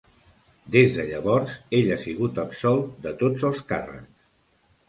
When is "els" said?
3.51-3.63